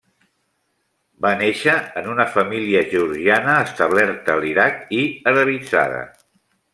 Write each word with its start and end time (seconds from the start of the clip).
Va 1.25 1.33
nàixer 1.41 1.75
en 2.01 2.07
una 2.15 2.25
família 2.37 2.81
georgiana 2.95 3.59
establerta 3.69 4.37
a 4.37 4.43
l'Iraq 4.45 4.81
i 5.03 5.07
arabitzada. 5.33 6.05